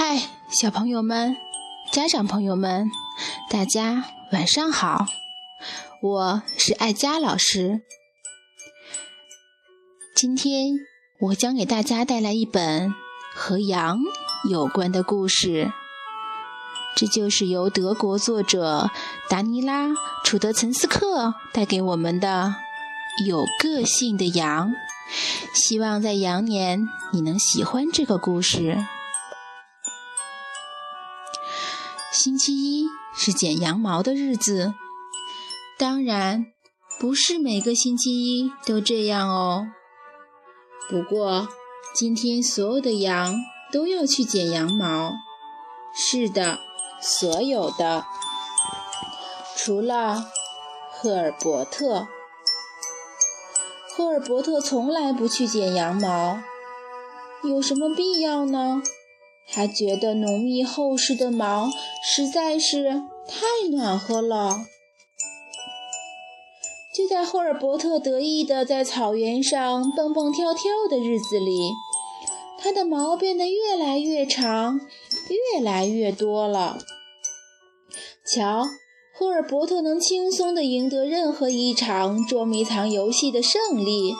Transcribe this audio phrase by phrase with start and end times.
[0.00, 1.36] 嗨，小朋友们、
[1.90, 2.88] 家长朋友们，
[3.50, 5.06] 大家晚上好！
[6.00, 7.82] 我是爱佳老师。
[10.14, 10.76] 今天
[11.18, 12.94] 我将给大家带来一本
[13.34, 13.98] 和羊
[14.48, 15.72] 有关的故事，
[16.94, 18.90] 这就是由德国作者
[19.28, 19.88] 达尼拉·
[20.22, 22.54] 楚德岑斯克带给我们的
[23.26, 24.70] 《有个性的羊》。
[25.52, 28.78] 希望在羊年你能喜欢这个故事。
[32.10, 34.72] 星期一是剪羊毛的日子，
[35.78, 36.46] 当然
[36.98, 39.66] 不是每个星期一都这样哦。
[40.88, 41.48] 不过
[41.94, 43.34] 今天所有的羊
[43.70, 45.12] 都要去剪羊毛，
[45.94, 46.58] 是的，
[47.02, 48.06] 所有的，
[49.54, 50.24] 除了
[50.90, 52.08] 赫尔伯特。
[53.94, 56.40] 赫尔伯特从来不去剪羊毛，
[57.42, 58.80] 有什么必要呢？
[59.50, 61.70] 他觉得浓密厚实的毛
[62.04, 64.58] 实在是太暖和了。
[66.94, 71.72] 就在赫尔伯特得意地在草原上蹦蹦跳跳的日子里，
[72.58, 74.80] 他的毛变得越来越长，
[75.54, 76.78] 越来越多了。
[78.24, 78.66] 瞧。
[79.18, 84.14] 赫尔伯特能轻松地赢得任何一场捉迷藏游戏的胜利，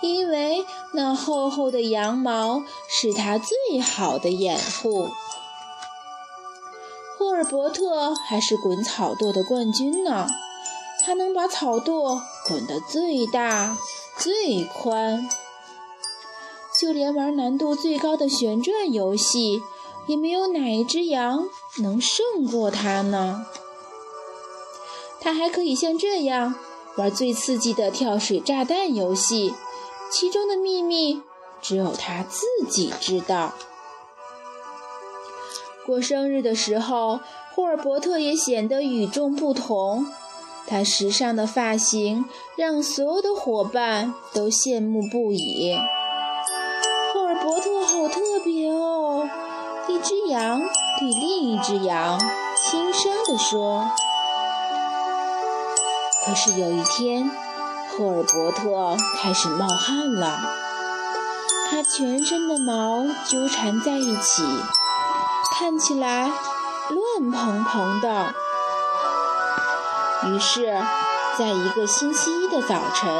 [0.00, 5.08] 因为那厚厚的羊毛是他最好的掩护。
[7.18, 10.26] 霍尔伯特还是滚草垛的冠军呢，
[11.04, 13.76] 他能把草垛滚得最大、
[14.16, 15.28] 最宽，
[16.80, 19.60] 就连玩难度最高的旋转游戏，
[20.06, 23.46] 也没有哪一只羊能胜过他呢。
[25.20, 26.54] 他还可以像这样
[26.96, 29.52] 玩最刺激的跳水炸弹游戏，
[30.10, 31.22] 其中的秘密
[31.60, 33.52] 只有他自己知道。
[35.86, 37.20] 过生日的时候，
[37.54, 40.06] 霍尔伯特也显得与众不同。
[40.66, 45.78] 他时尚的发型让所有的伙伴都羡慕不已。
[47.14, 49.26] 霍尔伯特好特别哦！
[49.88, 50.60] 一只羊
[50.98, 52.20] 对另一只羊
[52.70, 53.90] 轻声地说。
[56.26, 57.30] 可是有一天，
[57.98, 60.38] 赫尔伯特开始冒汗了，
[61.68, 64.44] 他全身的毛纠缠在一起，
[65.58, 66.30] 看起来
[66.90, 68.32] 乱蓬蓬的。
[70.26, 70.80] 于是，
[71.36, 73.10] 在一个星期一的早晨，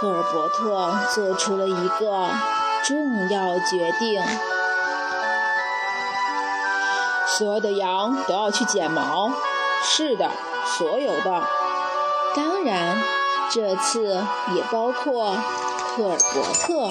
[0.00, 2.30] 赫尔伯特做出了一个
[2.86, 4.22] 重要决定：
[7.36, 9.30] 所有的羊都要去剪毛。
[9.84, 10.30] 是的，
[10.78, 11.42] 所有的。
[12.34, 12.96] 当然，
[13.52, 14.24] 这次
[14.56, 16.88] 也包括赫尔伯特。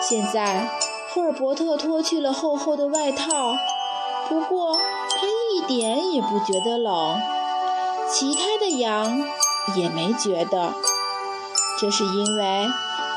[0.00, 0.68] 现在，
[1.14, 3.54] 赫尔伯特脱去了厚厚的外套，
[4.28, 7.20] 不过他一点也不觉得冷。
[8.10, 9.22] 其他的羊
[9.76, 10.72] 也没觉得，
[11.78, 12.68] 这是因为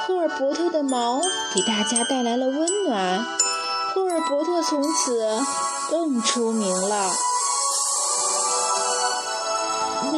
[0.05, 1.21] 赫尔伯特的毛
[1.55, 3.25] 给大家带来了温暖。
[3.93, 5.39] 赫尔伯特从此
[5.89, 7.09] 更出名了。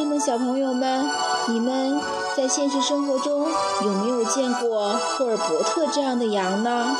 [0.06, 1.08] 那么小朋友们，
[1.48, 1.98] 你们
[2.36, 3.48] 在现实生活中
[3.84, 6.94] 有没有见过赫尔伯特这样的羊呢？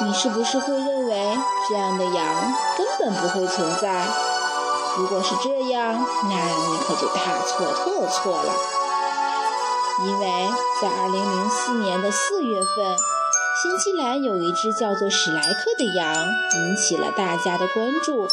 [0.00, 1.36] 你是不是会认为
[1.68, 4.06] 这样的羊根本不会存在？
[4.96, 8.50] 如果是这样，那你可就大错特错了。
[10.06, 10.26] 因为
[10.80, 12.96] 在2004年的4月份，
[13.62, 16.14] 新西兰有一只叫做史莱克的羊
[16.54, 18.26] 引起了大家的关注，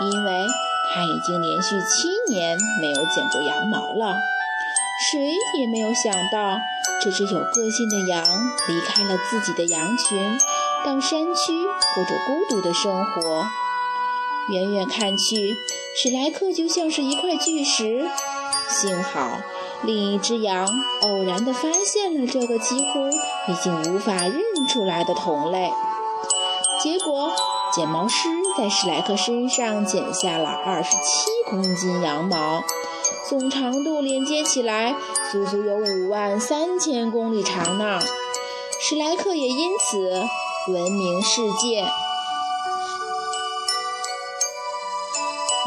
[0.00, 0.48] 因为。
[0.92, 4.16] 他已经连续七年没有剪过羊毛了，
[5.10, 6.58] 谁也没有想到
[7.00, 8.24] 这只有个性的羊
[8.68, 10.38] 离开了自己的羊群，
[10.84, 11.52] 到山区
[11.94, 13.46] 过着孤独的生活。
[14.52, 15.54] 远远看去，
[15.96, 18.08] 史莱克就像是一块巨石。
[18.68, 19.40] 幸好
[19.82, 20.66] 另一只羊
[21.02, 23.08] 偶然地发现了这个几乎
[23.48, 25.70] 已经无法认出来的同类，
[26.82, 27.32] 结果。
[27.72, 28.28] 剪毛师
[28.58, 32.64] 在史莱克身上剪下了二十七公斤羊毛，
[33.28, 34.96] 总长度连接起来
[35.30, 38.00] 足足有五万三千公里长呢。
[38.80, 40.24] 史莱克也因此
[40.72, 41.86] 闻名世界。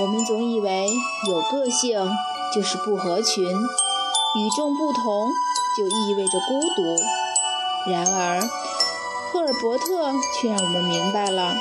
[0.02, 0.90] 我们总以为
[1.30, 2.12] 有个性
[2.54, 5.30] 就是不合群，与众不同
[5.78, 7.92] 就意味着孤独。
[7.92, 8.42] 然而，
[9.32, 10.12] 赫尔伯特
[10.42, 11.56] 却让我们明白了。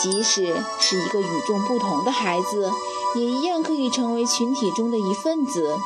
[0.00, 2.70] 即使是一个与众不同的孩子，
[3.16, 5.76] 也一样可以成为群体中的一份子。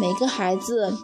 [0.00, 0.96] 每个孩子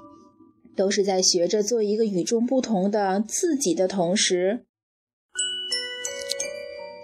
[0.77, 4.65] 都是在学着做一个与众不同的自己的同时，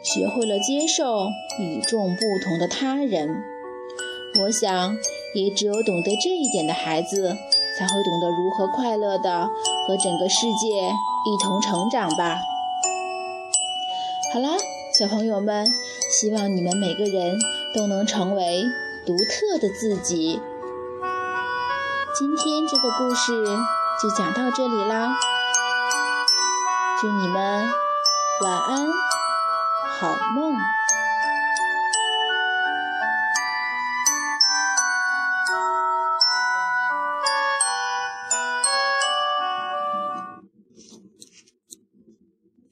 [0.05, 1.27] 学会了接受
[1.59, 3.35] 与众不同的他人。
[4.45, 4.97] 我想，
[5.35, 7.37] 也只有懂得这一点的孩子，
[7.79, 9.49] 才会懂得如何快乐的
[9.87, 10.69] 和整个世界
[11.27, 12.39] 一同成长吧。
[14.33, 14.57] 好啦，
[14.93, 15.67] 小朋友们，
[16.11, 17.39] 希望你们每个人
[17.75, 18.63] 都能成为
[19.07, 20.39] 独特的自己。
[22.15, 23.43] 今天这个故事
[24.03, 25.17] 就讲到这里啦，
[27.01, 27.71] 祝你们
[28.43, 28.87] 晚安，
[29.99, 30.53] 好梦。